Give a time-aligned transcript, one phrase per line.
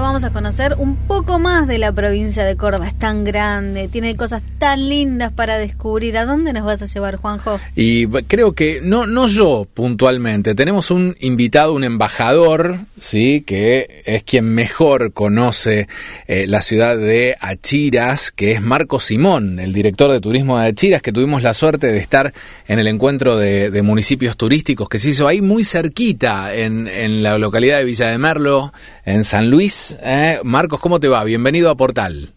[0.00, 2.86] vamos a conocer un poco más de la provincia de Córdoba.
[2.86, 6.16] Es tan grande, tiene cosas tan lindas para descubrir.
[6.18, 7.58] ¿A dónde nos vas a llevar, Juanjo?
[7.74, 13.40] Y creo que, no, no yo puntualmente, tenemos un invitado, un embajador, ¿sí?
[13.40, 15.88] que es quien mejor conoce
[16.28, 21.02] eh, la ciudad de Achiras, que es Marco Simón, el director de turismo de Achiras,
[21.02, 22.32] que tuvimos la suerte de estar
[22.68, 27.36] en el encuentro de, municipios turísticos que se hizo ahí muy cerquita, en, en la
[27.36, 28.72] localidad de Villa de Merlo,
[29.04, 29.98] en San Luis.
[30.02, 30.38] ¿eh?
[30.44, 31.24] Marcos, ¿cómo te va?
[31.24, 32.28] Bienvenido a Portal.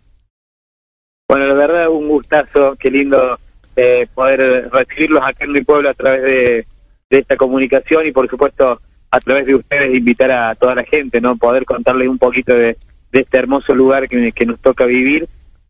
[1.28, 3.38] Bueno, la verdad, un gustazo, qué lindo
[3.76, 6.66] eh, poder recibirlos acá en mi pueblo a través de,
[7.10, 11.38] esta comunicación y, por supuesto, a través de ustedes invitar a toda la gente, ¿no?
[11.38, 12.78] Poder contarles un poquito de,
[13.12, 15.28] este hermoso lugar que, nos toca vivir.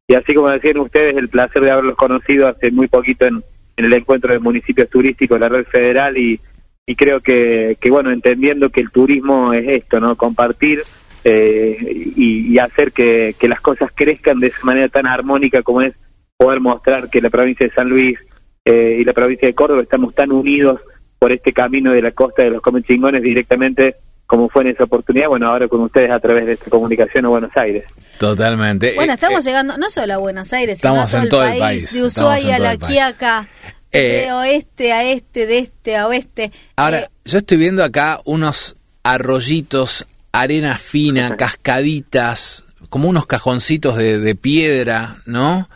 [0.08, 3.44] Y así como decían ustedes, el placer de haberlos conocido hace muy poquito en,
[3.78, 6.40] en el encuentro de municipios turísticos de la red federal y,
[6.86, 10.16] y creo que, que, bueno, entendiendo que el turismo es esto, ¿no?
[10.16, 10.81] Compartir
[11.30, 11.78] eh,
[12.16, 15.94] y, hacer que, que, las cosas crezcan de esa manera tan armónica como es
[16.38, 18.17] poder mostrar que la provincia de San Luis
[18.64, 20.80] eh, y la provincia de Córdoba estamos tan unidos
[21.19, 25.28] por este camino de la costa de los Comechingones directamente como fue en esa oportunidad,
[25.28, 27.84] bueno, ahora con ustedes a través de esta comunicación a Buenos Aires.
[28.19, 28.95] Totalmente.
[28.95, 31.59] Bueno, estamos eh, llegando no solo a Buenos Aires, sino a todo en todo el
[31.59, 33.50] país, de Ushuaia a La Quiaca,
[33.91, 36.53] de oeste a este, de este a oeste.
[36.78, 45.18] Ahora, yo estoy viendo acá unos arroyitos arena fina, cascaditas, como unos cajoncitos de, piedra,
[45.26, 45.70] ¿no?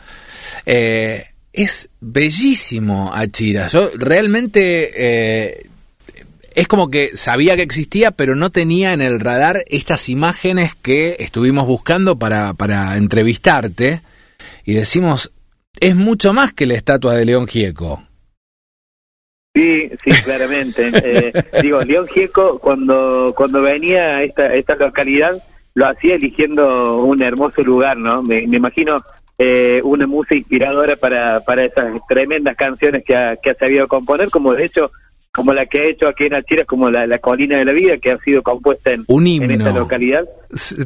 [0.66, 3.66] Eh, es bellísimo Achira.
[3.68, 5.66] Yo realmente eh,
[6.54, 11.16] es como que sabía que existía, pero no tenía en el radar estas imágenes que
[11.18, 14.00] estuvimos buscando para, para entrevistarte.
[14.64, 15.32] Y decimos,
[15.80, 18.02] es mucho más que la estatua de León Gieco.
[19.54, 20.90] Sí, sí, claramente.
[20.94, 21.32] eh,
[21.62, 25.32] digo, León Gieco cuando cuando venía a esta, esta localidad
[25.74, 28.22] lo hacía eligiendo un hermoso lugar, ¿no?
[28.22, 29.02] Me, imagino
[29.38, 34.28] eh, una música inspiradora para, para esas tremendas canciones que ha, que ha sabido componer,
[34.28, 34.90] como de hecho
[35.34, 37.96] como la que ha hecho aquí en Alchira, como la, la, Colina de la Vida,
[37.96, 40.24] que ha sido compuesta en, en esta localidad.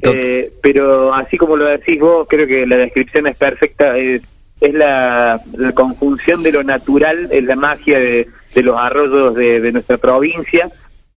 [0.04, 3.96] Eh, pero así como lo decís vos, creo que la descripción es perfecta.
[3.96, 4.22] Es,
[4.60, 5.40] es la,
[5.74, 8.28] conjunción de lo natural, es la magia de,
[8.62, 10.68] los arroyos de, nuestra provincia,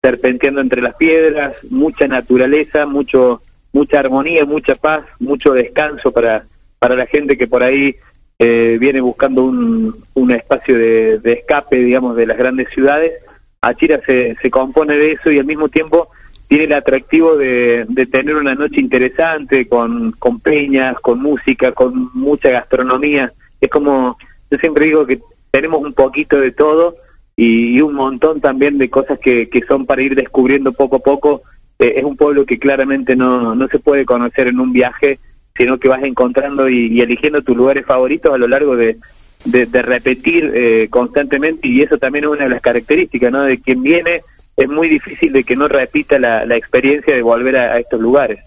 [0.02, 6.46] serpenteando entre las piedras, mucha naturaleza, mucho mucha armonía, mucha paz, mucho descanso para,
[6.78, 7.94] para la gente que por ahí
[8.38, 13.12] eh, viene buscando un, un espacio de, escape, digamos, de las grandes ciudades.
[13.60, 16.08] Achira se, se compone de eso y al mismo tiempo
[16.48, 22.10] tiene el atractivo de, de tener una noche interesante con, con peñas, con música, con
[22.14, 23.32] mucha gastronomía.
[23.60, 24.16] Es como,
[24.50, 25.20] yo siempre digo que
[25.50, 26.96] tenemos un poquito de todo
[27.40, 31.42] y, un montón también de cosas que, que son para ir descubriendo poco a poco.
[31.78, 35.20] Eh, es un pueblo que claramente no, no se puede conocer en un viaje,
[35.56, 38.96] sino que vas encontrando y, eligiendo tus lugares favoritos a lo largo de,
[39.44, 43.44] de, repetir eh, constantemente y eso también es una de las características, ¿no?
[43.44, 44.22] De quien viene
[44.56, 48.40] es muy difícil de que no repita la, experiencia de volver a, estos lugares.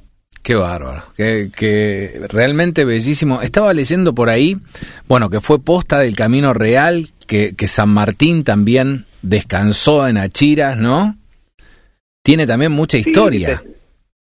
[0.44, 3.42] Qué bárbaro, que, realmente bellísimo.
[3.42, 4.58] Estaba leyendo por ahí,
[5.08, 11.16] bueno, que fue posta del Camino Real, que, San Martín también descansó en Achiras, ¿no?
[12.22, 13.64] Tiene también mucha historia.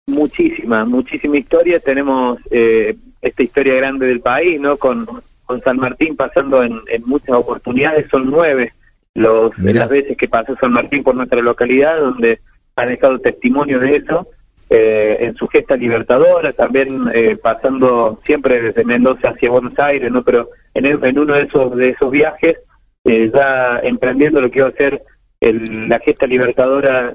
[0.07, 1.81] muchísima, muchísima historia.
[1.81, 4.77] Tenemos eh, esta historia grande del país, ¿no?
[4.77, 5.07] Con,
[5.47, 8.73] con San Martín pasando en, en muchas oportunidades, son nueve
[9.15, 12.41] los, las veces que pasó San Martín por nuestra localidad, donde
[12.77, 14.29] han dejado testimonio de eso,
[14.69, 20.23] eh, en su gesta libertadora, también eh, pasando siempre desde Mendoza hacia Buenos Aires, ¿no?
[20.23, 22.59] Pero en, en uno de esos, de esos viajes,
[23.05, 25.03] eh, ya emprendiendo lo que iba a ser
[25.41, 27.15] el, la gesta libertadora,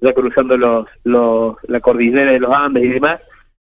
[0.00, 3.20] ya cruzando los, los, la cordillera de los Andes y demás,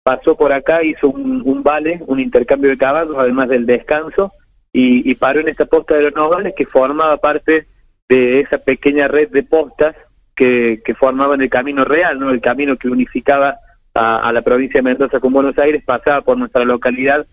[0.03, 4.31] pasó por acá, hizo un, un vale, un intercambio de caballos, además del descanso,
[4.73, 7.65] y, paró en esta posta de los Novales que formaba parte
[8.07, 9.95] de esa pequeña red de postas
[10.35, 13.57] que, que formaban el camino real, no el camino que unificaba
[13.93, 17.25] a, la provincia de Mendoza con Buenos Aires, pasaba por nuestra localidad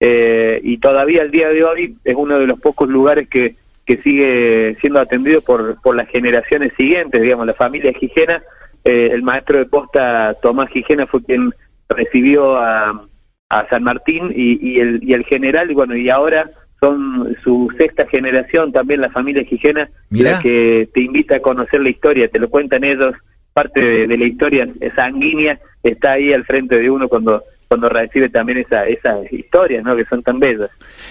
[0.00, 3.56] eh, y todavía al día de hoy es uno de los pocos lugares que,
[3.86, 8.42] que sigue siendo atendido por, por las generaciones siguientes, digamos, la familia Gijena.
[8.84, 11.52] Eh, el maestro de posta Tomás Gijena fue quien
[11.88, 13.06] recibió a,
[13.48, 16.50] a San Martín y, y, el, y el general, y bueno, y ahora
[16.80, 21.88] son su sexta generación, también la familia Gijena, la que te invita a conocer la
[21.88, 23.14] historia, te lo cuentan ellos,
[23.54, 27.42] parte de, la historia sanguínea está ahí al frente de uno cuando
[27.74, 29.96] cuando recibe también esa, esas historias, ¿no?
[29.96, 30.70] Que son tan bellas.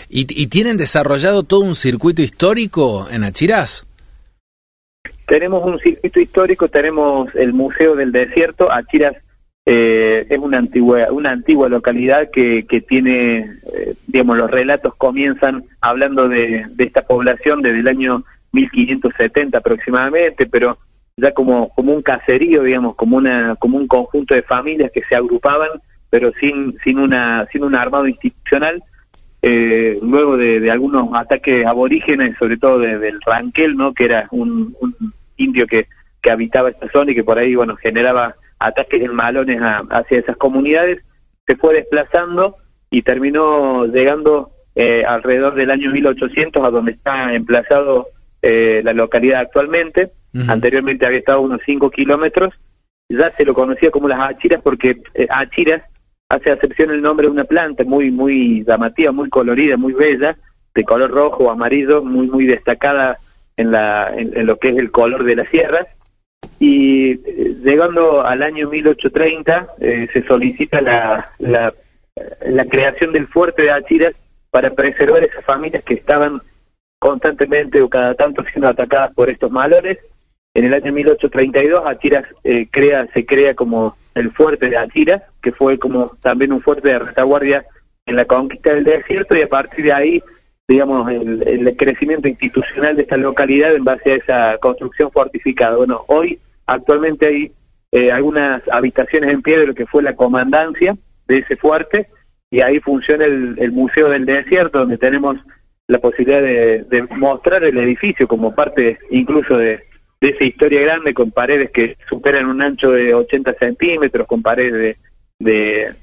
[0.09, 3.85] ¿Y, ¿Y tienen desarrollado todo un circuito histórico en Achiraz?
[5.27, 9.17] Tenemos un circuito histórico, tenemos el Museo del Desierto, Achiraz
[9.65, 13.39] eh, es una antigua, una antigua localidad que, que tiene,
[13.73, 18.23] eh, digamos, los relatos comienzan hablando de, de esta población desde el año
[18.53, 20.77] 1570 aproximadamente, pero
[21.17, 25.15] ya como, como un caserío, digamos, como una, como un conjunto de familias que se
[25.15, 25.69] agrupaban,
[26.13, 28.83] pero sin, sin una, sin un armado institucional,
[29.41, 33.95] eh, luego de, algunos ataques aborígenes, sobre todo del Ranquel, ¿no?
[33.95, 34.95] que era un, un
[35.37, 35.87] indio que,
[36.21, 40.37] que habitaba esta zona y que por ahí, bueno, generaba ataques en malones hacia esas
[40.37, 41.03] comunidades,
[41.47, 42.57] se fue desplazando
[42.91, 48.09] y terminó llegando eh, alrededor del año 1800 a donde está emplazado
[48.43, 50.11] eh, la localidad actualmente.
[50.47, 52.53] Anteriormente había estado unos 5 kilómetros.
[53.09, 55.89] Ya se lo conocía como las achiras porque eh, achiras
[56.33, 60.35] hace acepción el nombre de una planta muy muy llamativa, muy colorida, muy bella,
[60.73, 63.17] de color rojo o amarillo, muy muy destacada
[63.57, 65.87] en, la, en lo que es el color de las sierras
[66.59, 71.73] y eh, llegando al año 1830 eh, se solicita la, la,
[72.65, 74.15] creación del fuerte de Achiras
[74.51, 76.41] para preservar esas familias que estaban
[76.99, 79.97] constantemente o cada tanto siendo atacadas por estos malones.
[80.53, 85.51] En el año 1832 Achiras eh, crea, se crea como el fuerte de Achiras, que
[85.51, 87.65] fue como también un fuerte de retaguardia
[88.05, 90.23] en la conquista del desierto y a partir de ahí
[90.67, 95.75] digamos, el, el, crecimiento institucional de esta localidad en base a esa construcción fortificada.
[95.75, 97.51] Bueno, hoy actualmente hay
[97.91, 100.95] eh, algunas habitaciones en pie de lo que fue la comandancia
[101.27, 102.07] de ese fuerte
[102.49, 105.37] y ahí funciona el, Museo del Desierto, donde tenemos
[105.87, 109.83] la posibilidad de, mostrar el edificio como parte incluso de,
[110.29, 114.97] esa historia grande con paredes que superan un ancho de 80 centímetros, con paredes
[115.39, 115.93] de,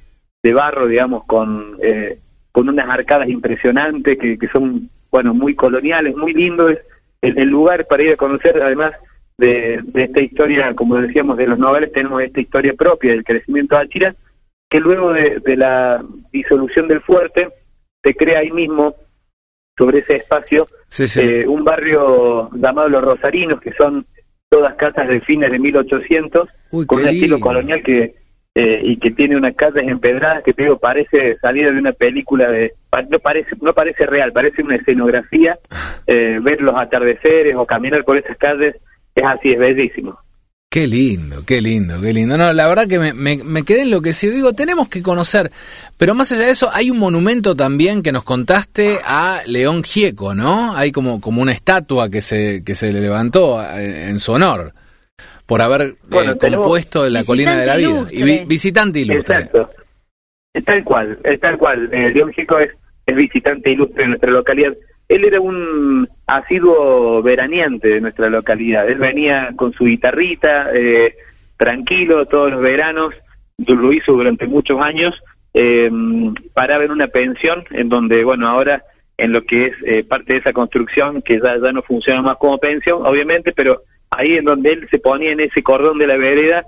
[0.42, 1.76] de, barro, digamos, con...
[1.82, 2.18] Eh,
[2.52, 6.76] con unas arcadas impresionantes que, que son, bueno, muy coloniales, muy lindos.
[7.22, 8.92] El, el lugar para ir a conocer, además
[9.38, 13.76] de, de, esta historia, como decíamos, de los noveles, tenemos esta historia propia del crecimiento
[13.76, 14.14] de Achira,
[14.68, 17.48] que luego de, de la disolución del fuerte,
[18.02, 18.94] se crea ahí mismo,
[19.76, 20.66] sobre ese espacio,
[20.98, 24.06] Eh, un barrio llamado Los Rosarinos, que son
[24.48, 26.48] todas casas de fines de 1800,
[26.86, 28.14] con un estilo colonial que
[28.52, 32.50] eh, y que tiene unas calles empedradas que te digo parece salida de una película
[32.50, 32.72] de
[33.08, 35.56] no parece no parece real parece una escenografía
[36.08, 38.74] eh, ver los atardeceres o caminar por esas calles
[39.14, 40.18] es así es bellísimo
[40.72, 42.38] Qué lindo, qué lindo, qué lindo.
[42.38, 44.32] No, la verdad que me, me, me quedé enloquecido.
[44.32, 45.50] Digo, tenemos que conocer,
[45.96, 50.32] pero más allá de eso, hay un monumento también que nos contaste a León Gieco,
[50.32, 50.76] ¿no?
[50.76, 54.72] Hay como, como una estatua que se, que se le levantó eh, en su honor
[55.44, 58.06] por haber eh, compuesto la colina de la vida.
[58.12, 59.38] Y visitante ilustre.
[59.38, 59.70] Exacto.
[60.54, 61.92] Es tal cual, es tal cual.
[61.92, 62.70] Eh, León Chico es,
[63.06, 64.72] es visitante ilustre en nuestra localidad.
[65.08, 68.88] Él era un asiduo veraneante de nuestra localidad.
[68.88, 71.14] Él venía con su guitarrita, eh,
[71.56, 73.14] tranquilo, todos los veranos.
[73.58, 75.14] Lo hizo durante muchos años.
[75.52, 75.90] Eh,
[76.54, 78.82] paraba en una pensión en donde, bueno, ahora
[79.16, 82.58] en lo que es eh, parte de esa construcción, que ya, no funciona más como
[82.58, 86.64] pensión, obviamente, pero ahí en donde él se ponía en ese cordón de la vereda,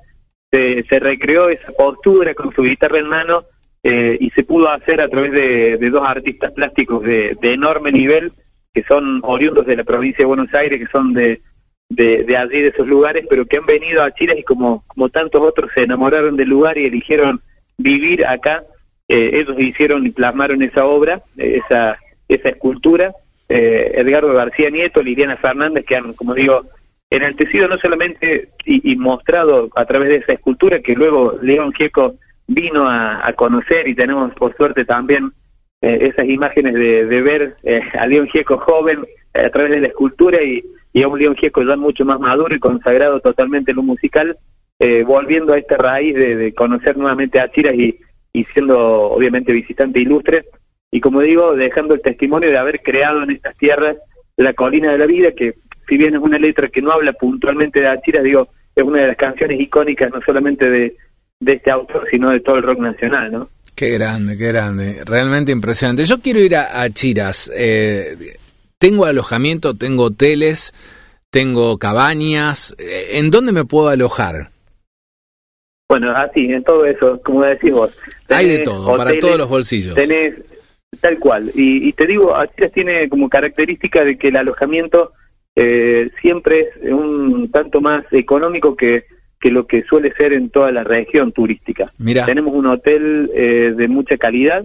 [0.50, 3.44] se, se recreó esa postura con su guitarra en mano
[3.84, 8.32] eh, y se pudo hacer a través de, dos artistas plásticos de, enorme nivel,
[8.72, 11.40] que son oriundos de la provincia de Buenos Aires, que son de,
[11.88, 15.42] de, allí, de esos lugares, pero que han venido a Chile y como, como tantos
[15.42, 17.40] otros se enamoraron del lugar y eligieron
[17.76, 18.64] vivir acá,
[19.08, 21.98] eh, ellos hicieron y plasmaron esa obra, esa,
[22.28, 23.12] esa escultura.
[23.48, 26.62] Eh, Edgardo García Nieto, Liliana Fernández, que han, como digo,
[27.10, 32.14] enaltecido no solamente y, mostrado a través de esa escultura que luego León Gieco
[32.46, 35.32] vino a, conocer y tenemos por suerte también
[35.82, 39.00] eh, esas imágenes de, ver eh, a León Gieco joven
[39.34, 40.62] eh, a través de la escultura y,
[41.02, 44.36] a un León Gieco ya mucho más maduro y consagrado totalmente en lo musical,
[45.06, 47.98] volviendo a esta raíz de, conocer nuevamente a Chiras y,
[48.32, 48.78] y siendo
[49.12, 50.44] obviamente visitante ilustre
[50.90, 53.96] y como digo, dejando el testimonio de haber creado en estas tierras
[54.36, 55.54] la colina de la vida que
[55.88, 59.08] si bien es una letra que no habla puntualmente de Achira, digo, es una de
[59.08, 60.96] las canciones icónicas no solamente de,
[61.44, 63.48] este autor, sino de todo el rock nacional, ¿no?
[63.74, 66.04] Qué grande, qué grande, realmente impresionante.
[66.04, 68.16] Yo quiero ir a, Achiras, eh,
[68.78, 70.72] tengo alojamiento, tengo hoteles,
[71.30, 74.50] tengo cabañas, eh, ¿en dónde me puedo alojar?
[75.88, 77.98] Bueno, así, en todo eso, como decís vos.
[78.28, 79.94] Hay de todo, para todos los bolsillos.
[79.94, 80.34] Tenés,
[81.00, 85.12] tal cual, y, y te digo, Achiras tiene como característica de que el alojamiento
[85.54, 89.04] eh, siempre es un tanto más económico que,
[89.42, 91.84] que lo que suele ser en toda la región turística.
[92.24, 94.64] Tenemos un hotel eh, de mucha calidad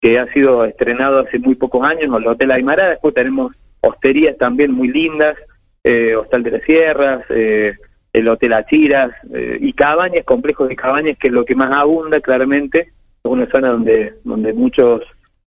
[0.00, 4.72] que ha sido estrenado hace muy pocos años, el Hotel Aymara, después tenemos hosterías también
[4.72, 5.36] muy lindas,
[5.84, 7.74] eh, Hostal de las Sierras, eh,
[8.12, 12.20] el Hotel Achiras eh, y cabañas, complejos de cabañas, que es lo que más abunda
[12.20, 12.80] claramente.
[12.80, 15.02] Es una zona donde, donde muchos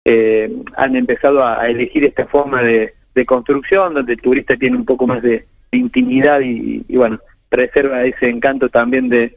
[0.05, 2.93] eh, han empezado a, elegir esta forma de,
[3.25, 7.17] construcción, donde el turista tiene un poco más de, intimidad y, bueno,
[7.51, 9.35] reserva ese encanto también de,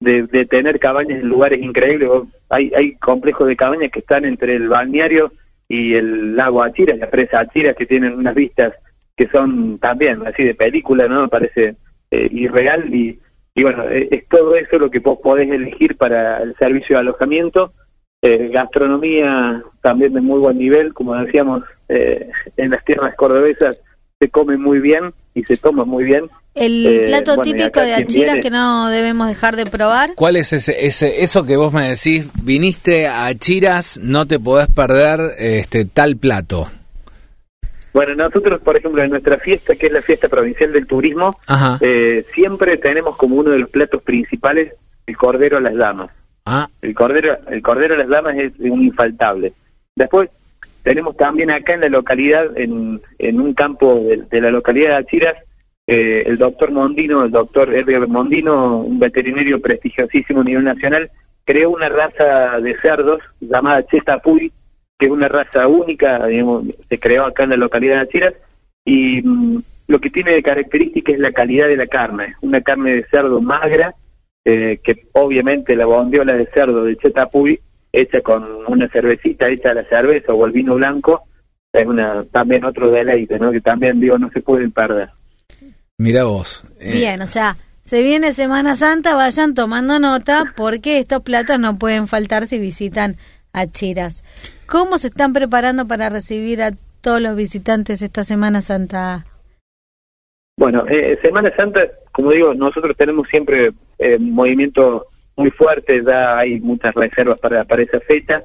[0.00, 2.10] de, tener cabañas en lugares increíbles.
[2.50, 5.32] Hay, hay complejos de cabañas que están entre el balneario
[5.68, 8.74] y el lago Achiras, la presa Achiras, que tienen unas vistas
[9.16, 11.28] que son también así de película, ¿no?
[11.28, 11.76] Parece
[12.10, 13.18] eh, irreal y,
[13.54, 17.00] y bueno, eh, es, todo eso lo que vos podés elegir para el servicio de
[17.00, 17.72] alojamiento.
[18.22, 23.82] Eh, gastronomía también de muy buen nivel, como decíamos, en las tierras cordobesas
[24.18, 26.28] se come muy bien y se toma muy bien.
[26.54, 30.10] El plato típico de Achiras que no debemos dejar de probar.
[30.14, 32.28] ¿Cuál es ese, ese eso que vos me decís?
[32.42, 36.68] Viniste a Achiras, no te podés perder este tal plato.
[37.94, 41.36] Bueno, nosotros, por ejemplo, en nuestra fiesta, que es la fiesta provincial del turismo,
[41.80, 44.72] eh, siempre tenemos como uno de los platos principales
[45.06, 46.10] el cordero a las damas.
[46.46, 46.68] Ah.
[46.80, 49.52] El cordero, el cordero a las damas es un infaltable.
[49.94, 50.30] Después
[50.82, 53.00] tenemos también acá en la localidad, en,
[53.40, 55.36] un campo de, la localidad de Achiras,
[55.86, 61.10] eh, el doctor Mondino, el doctor Edgar Mondino, un veterinario prestigiosísimo a nivel nacional,
[61.44, 64.52] creó una raza de cerdos llamada Cheta Puy,
[64.98, 68.34] que es una raza única, digamos, se creó acá en la localidad de Achiras,
[68.84, 72.94] y mm, lo que tiene de característica es la calidad de la carne, una carne
[72.94, 73.94] de cerdo magra,
[74.44, 77.60] eh, que obviamente la bondiola de cerdo de Chetapuy,
[77.92, 81.22] hecha con una cervecita, hecha a la cerveza o el vino blanco,
[81.72, 83.52] es una también otro deleite, ¿no?
[83.52, 85.10] Que también, digo, no se pueden perder.
[85.98, 86.64] Mira vos.
[86.80, 86.92] Eh.
[86.92, 92.08] Bien, o sea, se viene Semana Santa, vayan tomando nota porque estos platos no pueden
[92.08, 93.16] faltar si visitan
[93.52, 94.24] Achiras.
[94.66, 96.72] ¿Cómo se están preparando para recibir a
[97.02, 99.26] todos los visitantes esta Semana Santa?
[100.56, 101.80] Bueno, eh, Semana Santa,
[102.12, 105.06] como digo, nosotros tenemos siempre eh, movimiento
[105.42, 108.42] muy fuerte, ya hay muchas reservas para, para esa fecha.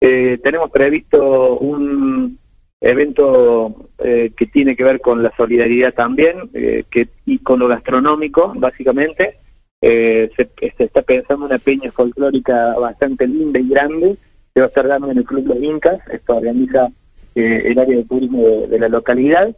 [0.00, 2.38] Eh, tenemos previsto un
[2.80, 8.52] evento eh, que tiene que ver con la solidaridad también que y con lo gastronómico,
[8.56, 9.38] básicamente.
[9.80, 14.16] Se, se, está pensando una peña folclórica bastante linda y grande
[14.60, 16.88] va a estar dando en el Club Los Incas, esto organiza
[17.34, 19.54] eh, el área de turismo de, la localidad,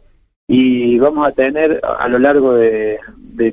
[0.47, 2.99] y vamos a tener a lo largo de,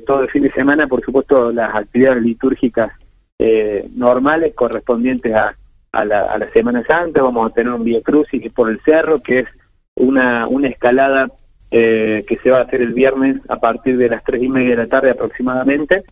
[0.05, 2.91] todo el fin de semana, por supuesto, las actividades litúrgicas
[3.39, 5.55] eh, normales correspondientes a,
[5.91, 9.47] a, la, Semana Santa, vamos a tener un Vía Crucis por el cerro, que es
[9.95, 11.31] una, una escalada
[11.71, 14.71] eh, que se va a hacer el viernes a partir de las tres y media
[14.71, 16.03] de la tarde aproximadamente.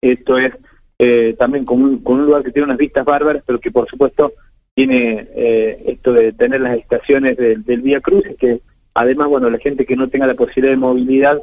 [0.00, 0.52] Esto es
[0.98, 3.88] eh, también con un, con un lugar que tiene unas vistas bárbaras, pero que por
[3.88, 4.32] supuesto
[4.74, 8.60] tiene eh, esto de tener las estaciones del, del Vía Cruz, que
[8.94, 11.38] además, bueno, la gente que no tenga la posibilidad de movilidad,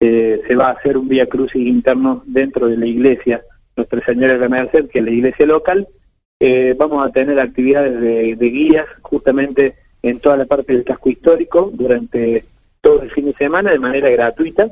[0.00, 3.42] eh, se va a hacer un Vía Cruz interno dentro de la iglesia
[3.76, 5.88] Nuestra Señora de la Merced, que es la iglesia local.
[6.76, 11.70] vamos a tener actividades de, de guías justamente en toda la parte del casco histórico
[11.72, 12.44] durante
[12.80, 14.70] todo el fin de semana de manera gratuita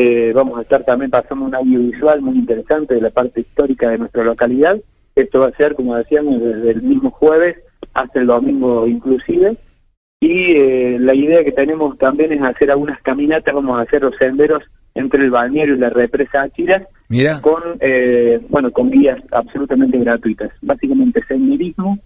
[0.00, 3.98] eh, vamos a estar también pasando un audiovisual muy interesante de la parte histórica de
[3.98, 4.78] nuestra localidad.
[5.16, 7.56] Esto va a ser, como decíamos, desde el mismo jueves
[7.94, 9.56] hasta el domingo inclusive.
[10.20, 14.14] Y eh, la idea que tenemos también es hacer algunas caminatas, vamos a hacer los
[14.14, 14.62] senderos
[14.98, 16.82] entre el balneario y la represa Achiras,
[17.40, 20.50] con eh, bueno con guías absolutamente gratuitas.
[20.62, 21.98] Básicamente senderismo,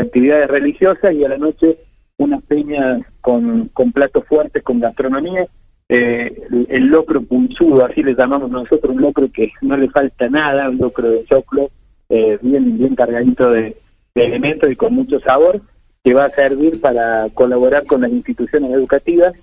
[0.00, 1.76] actividades religiosas y a la noche
[2.18, 5.46] unas peñas con, con platos fuertes, con gastronomía.
[5.88, 10.68] Eh, el, locro punzudo, así le llamamos nosotros, un locro que no le falta nada,
[10.68, 11.70] un locro de choclo,
[12.08, 13.76] eh, bien, bien cargadito de,
[14.14, 15.60] elementos y con mucho sabor,
[16.02, 19.34] que va a servir para colaborar con las instituciones educativas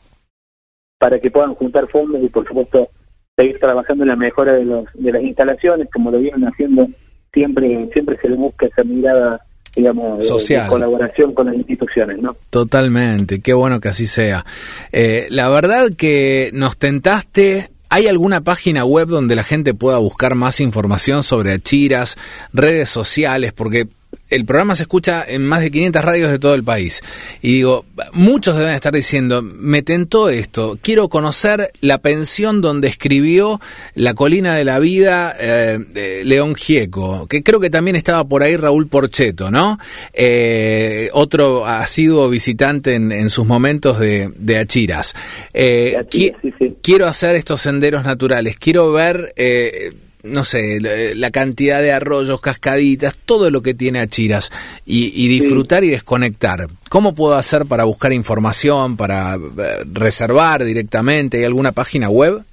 [1.04, 2.88] para que puedan juntar fondos y por supuesto
[3.36, 6.88] seguir trabajando en la mejora de, los, de las instalaciones, como lo vienen haciendo
[7.34, 9.42] siempre, siempre se le busca esa mirada
[9.76, 10.70] digamos, Social.
[10.70, 12.38] colaboración con las instituciones, ¿no?
[12.50, 14.46] Totalmente, qué bueno que así sea.
[14.94, 20.34] Eh, la verdad que nos tentaste ¿Hay alguna página web donde la gente pueda buscar
[20.34, 22.18] más información sobre Achiras,
[22.52, 23.52] redes sociales?
[23.54, 23.88] Porque
[24.34, 27.02] el programa se escucha en más de 500 radios de todo el país.
[27.42, 33.62] Y digo, muchos deben estar diciendo, me tentó esto, quiero conocer la pensión donde escribió
[33.94, 38.58] La colina de la vida eh, León Gieco, que creo que también estaba por ahí
[38.58, 39.78] Raúl Porcheto, ¿no?
[40.14, 45.14] Eh, otro asiduo visitante en, sus momentos de, de Achiras.
[45.54, 45.96] Eh,
[46.82, 49.34] quiero hacer estos senderos naturales, quiero ver
[50.24, 50.80] no sé,
[51.16, 54.52] la, cantidad de arroyos, cascaditas, todo lo que tiene Achiras
[54.86, 56.68] y, y disfrutar y desconectar.
[56.90, 59.40] ¿Cómo puedo hacer para buscar información, para eh,
[59.92, 61.40] reservar directamente?
[61.40, 62.44] ¿Hay alguna página web?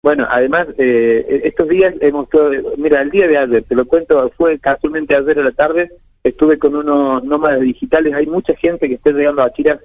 [0.05, 2.29] Bueno, además, eh, estos días hemos
[2.77, 5.89] mira, el día de ayer, te lo cuento, fue casualmente ayer a la tarde,
[6.25, 9.81] estuve con unos nómadas digitales, hay mucha gente que está llegando a Chiras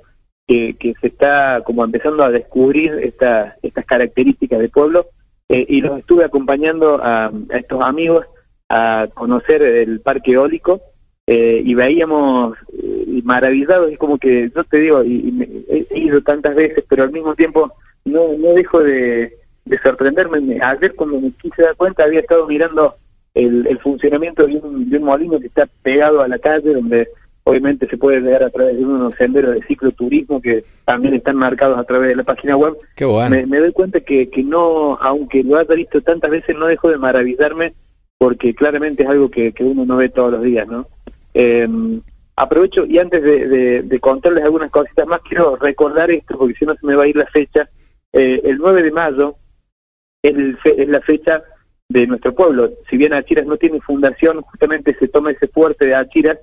[0.48, 5.08] que, se está como empezando a descubrir esta, estas características de pueblo
[5.50, 8.26] eh, y los estuve acompañando a, a estos amigos
[8.70, 10.80] a conocer el parque eólico
[11.26, 16.56] eh, y veíamos eh, maravillados, es como que yo te digo, y, he ido tantas
[16.56, 17.74] veces, pero al mismo tiempo
[18.06, 19.34] no, no dejo de,
[19.66, 20.40] de sorprenderme.
[20.40, 22.94] Me- Ayer cuando me quise dar cuenta había estado mirando
[23.38, 27.08] el, el funcionamiento de un, de un molino que está pegado a la calle, donde
[27.44, 31.78] obviamente se puede llegar a través de unos senderos de cicloturismo que también están marcados
[31.78, 32.74] a través de la página web.
[32.96, 33.30] Qué bueno.
[33.36, 36.90] Me, me doy cuenta que, que no, aunque lo haya visto tantas veces, no dejo
[36.90, 37.74] de maravillarme
[38.18, 40.88] porque claramente es algo que, que uno no ve todos los días, ¿no?
[41.34, 41.68] Eh,
[42.36, 46.66] aprovecho y antes de, de- de contarles algunas cositas más, quiero recordar esto porque si
[46.66, 47.70] no se me va a ir la fecha.
[48.14, 49.36] Eh, el 9 de mayo
[50.24, 51.42] es, el fe- es la fecha
[52.02, 52.70] de nuestro pueblo.
[52.90, 56.38] Si bien Achiras no tiene fundación, justamente se toma ese fuerte de Achiras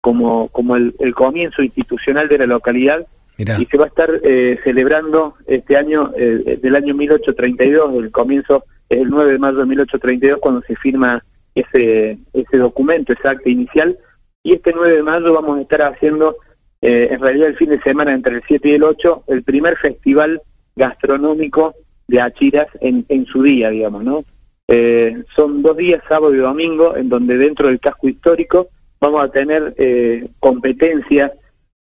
[0.00, 3.56] como, como el, el comienzo institucional de la localidad Mirá.
[3.60, 8.64] y se va a estar eh, celebrando este año, eh, del año 1832, el comienzo
[8.88, 11.22] es el 9 de mayo de 1832 cuando se firma
[11.54, 13.96] ese, ese documento, ese acta inicial,
[14.42, 16.36] y este 9 de mayo vamos a estar haciendo,
[16.80, 19.76] eh, en realidad el fin de semana entre el 7 y el 8, el primer
[19.76, 20.40] festival
[20.76, 21.74] gastronómico
[22.06, 24.24] de Achiras en, en su día, digamos, ¿no?
[24.68, 28.68] Eh, son dos días, sábado y domingo, en donde dentro del casco histórico
[29.00, 31.32] vamos a tener eh, competencias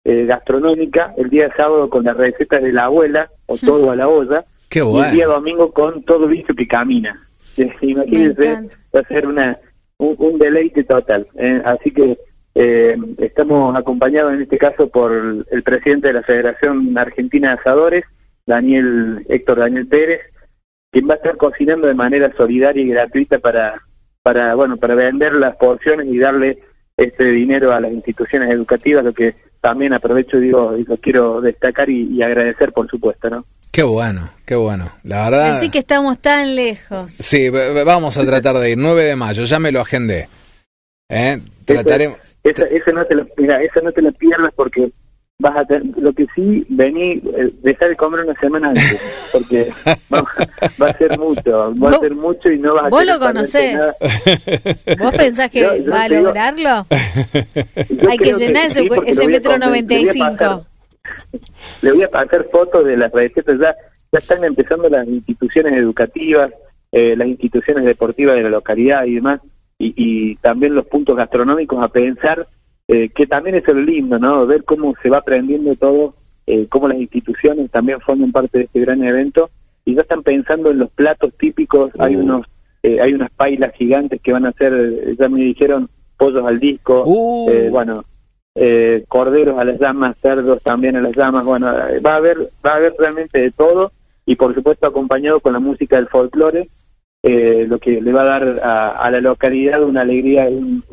[0.05, 4.07] eh, gastronómica el día sábado con las recetas de la abuela o todo a la
[4.07, 7.27] olla Qué y el día domingo con todo bicho que camina.
[7.57, 9.57] Eh, Imagínense, va a ser una
[9.97, 11.27] un, un deleite total.
[11.35, 12.15] eh, así que
[12.55, 17.53] eh, estamos acompañados en este caso por el, el presidente de la Federación Argentina de
[17.55, 18.05] Asadores,
[18.45, 20.21] Daniel Héctor Daniel Pérez,
[20.91, 23.81] quien va a estar cocinando de manera solidaria y gratuita para
[24.21, 26.59] para bueno para vender las porciones y darle
[26.97, 31.89] este dinero a las instituciones educativas, lo que también aprovecho digo y lo quiero destacar
[31.89, 33.45] y, y agradecer por supuesto, ¿no?
[33.71, 34.91] Qué bueno, qué bueno.
[35.03, 35.51] La verdad.
[35.51, 37.11] Así que estamos tan lejos.
[37.11, 38.77] Sí, vamos a tratar de ir.
[38.77, 40.27] 9 de mayo, ya me lo agendé.
[41.07, 41.39] ¿Eh?
[41.65, 42.17] Trataremos.
[42.43, 44.91] Esa, esa no te la, mira, esa no te la pierdas porque
[45.41, 49.71] vas a tener, lo que sí vení, eh, dejar de comer una semana antes, porque
[50.13, 50.21] va,
[50.81, 53.19] va a ser mucho, va Vos- a ser mucho y no vas a vos lo
[53.19, 53.77] conocés.
[53.77, 53.93] nada.
[54.99, 56.85] ¿Vos pensás que Yo- yo va a digo- lograrlo?
[58.09, 60.35] Hay que llenar ese, sí, ese metro poner- le voy a 95.
[60.37, 60.63] pasar-
[61.81, 63.73] Le voy a pasar fotos de las recetas, ya,
[64.11, 66.51] ya están empezando las instituciones educativas,
[66.91, 69.39] eh, las instituciones deportivas de la localidad y demás,
[69.77, 72.45] y, y también los puntos gastronómicos a pensar
[72.89, 74.45] eh, que también es lo lindo, ¿no?
[74.47, 76.15] Ver cómo se va aprendiendo todo,
[76.47, 79.49] eh, cómo las instituciones también forman parte de este gran evento
[79.85, 82.23] y ya están pensando en los platos típicos, hay Uh.
[82.23, 82.45] unos
[82.81, 86.59] eh, hay unas pailas gigantes que van a ser, eh, ya me dijeron, pollos al
[86.59, 87.49] disco, Uh.
[87.51, 88.03] eh, bueno,
[88.55, 91.67] eh, corderos a las llamas, cerdos también a las llamas, bueno,
[92.05, 93.91] va a haber, va a haber realmente de todo
[94.25, 96.69] y por supuesto acompañado con la música del folclore,
[97.23, 100.83] eh, lo que le va a dar a, a la localidad una alegría, un,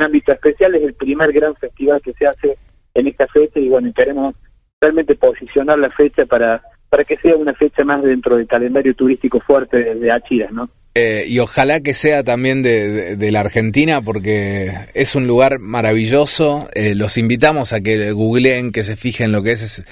[0.00, 2.56] ámbito especial, es el primer gran festival que se hace
[2.94, 4.34] en esta fecha y bueno, queremos
[4.80, 9.38] realmente posicionar la fecha para para que sea una fecha más dentro del calendario turístico
[9.38, 10.68] fuerte de, de Achiras, ¿no?
[10.96, 15.60] Eh, y ojalá que sea también de, de- de la Argentina porque es un lugar
[15.60, 16.68] maravilloso.
[16.74, 19.62] Eh, los invitamos a que googleen, que se fijen lo que es.
[19.62, 19.84] es.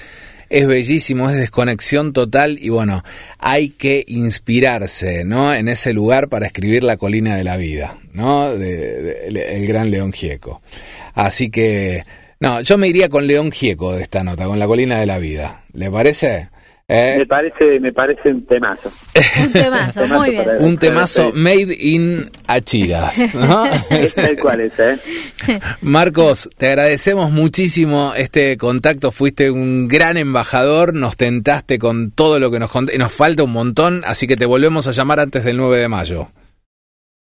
[0.49, 3.03] Es bellísimo, es desconexión total y bueno,
[3.37, 5.53] hay que inspirarse, ¿no?
[5.53, 8.55] En ese lugar para escribir La colina de la vida, ¿no?
[8.55, 10.61] De, de- el, gran León Gieco.
[11.13, 12.03] Así que,
[12.39, 15.19] no, yo me iría con León Gieco de esta nota, con La colina de la
[15.19, 15.63] vida.
[15.73, 16.49] ¿Le parece?
[16.91, 17.17] ¿Eh?
[17.19, 18.89] Me parece me parece un temazo.
[19.45, 20.47] Un temazo, Temazo muy bien.
[20.59, 23.35] Un temazo made in Achiras.
[23.35, 23.65] ¿no?
[23.91, 24.97] Es tal cual es, ¿eh?
[25.83, 29.11] Marcos, te agradecemos muchísimo este contacto.
[29.11, 32.97] Fuiste un gran embajador, nos tentaste con todo lo que nos contaste.
[32.97, 36.29] Nos falta un montón, así que te volvemos a llamar antes del 9 de mayo.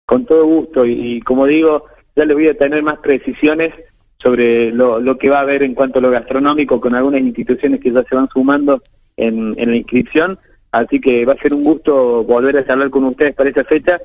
[0.07, 1.85] Con todo gusto y, y como digo,
[2.17, 3.75] ya les voy a tener más precisiones
[4.23, 7.81] sobre lo, lo que va a haber en cuanto a lo gastronómico con algunas instituciones
[7.83, 8.83] que ya se van sumando
[9.21, 10.39] en, en la inscripción,
[10.73, 13.99] así que va a ser un gusto volver a charlar con ustedes para esa fecha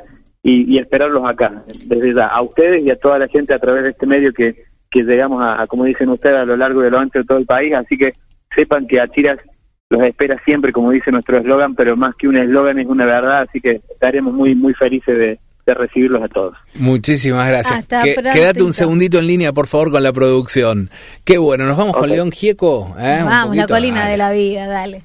[0.44, 3.90] y, esperarlos acá, desde ya, a ustedes y a toda la gente a través de
[3.90, 4.56] este medio que,
[4.92, 7.48] que llegamos a, como dicen ustedes, a lo largo a lo ancho de todo el
[7.48, 8.14] país, así que
[8.56, 9.44] sepan que Achiras
[9.90, 13.42] los espera siempre, como dice nuestro eslogan, pero más que un eslogan es una verdad,
[13.42, 16.56] así que estaremos muy, muy felices de, de recibirlos a todos.
[16.76, 17.86] Muchísimas gracias.
[18.04, 20.90] Que- quédate un segundito en línea, por favor, con la producción.
[21.24, 22.08] Qué bueno, nos vamos con.
[22.10, 22.96] León Gieco.
[23.00, 23.22] ¿eh?
[23.26, 24.12] Vamos, la colina Dale.
[24.12, 25.02] de la vida, dale.